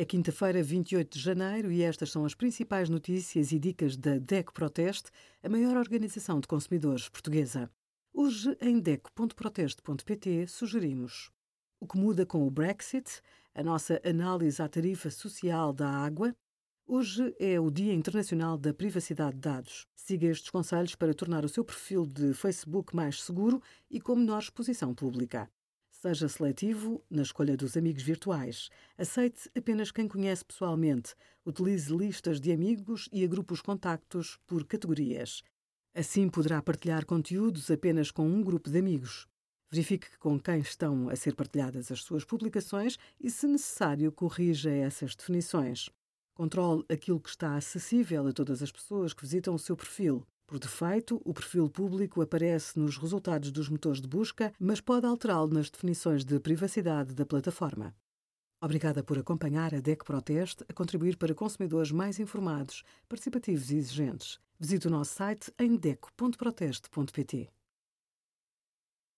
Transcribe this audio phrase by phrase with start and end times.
[0.00, 4.54] É quinta-feira, 28 de janeiro, e estas são as principais notícias e dicas da DECO
[4.54, 5.10] Proteste,
[5.42, 7.68] a maior organização de consumidores portuguesa.
[8.14, 11.32] Hoje, em DECO.proteste.pt, sugerimos
[11.80, 13.20] o que muda com o Brexit,
[13.52, 16.32] a nossa análise à tarifa social da água.
[16.86, 19.88] Hoje é o Dia Internacional da Privacidade de Dados.
[19.96, 23.60] Siga estes conselhos para tornar o seu perfil de Facebook mais seguro
[23.90, 25.50] e com menor exposição pública.
[26.00, 28.70] Seja seletivo na escolha dos amigos virtuais.
[28.96, 31.12] Aceite apenas quem conhece pessoalmente.
[31.44, 35.42] Utilize listas de amigos e agrupe os contactos por categorias.
[35.92, 39.26] Assim poderá partilhar conteúdos apenas com um grupo de amigos.
[39.72, 45.16] Verifique com quem estão a ser partilhadas as suas publicações e, se necessário, corrija essas
[45.16, 45.90] definições.
[46.32, 50.24] Controle aquilo que está acessível a todas as pessoas que visitam o seu perfil.
[50.48, 55.52] Por defeito, o perfil público aparece nos resultados dos motores de busca, mas pode alterá-lo
[55.52, 57.94] nas definições de privacidade da plataforma.
[58.58, 64.40] Obrigada por acompanhar a DEC Proteste a contribuir para consumidores mais informados, participativos e exigentes.
[64.58, 67.57] Visite o nosso site em deco.proteste.pt.